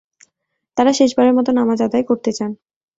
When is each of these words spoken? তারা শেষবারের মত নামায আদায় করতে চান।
তারা 0.77 0.91
শেষবারের 0.93 1.33
মত 1.33 1.47
নামায 1.49 1.79
আদায় 1.87 2.05
করতে 2.09 2.31
চান। 2.33 2.51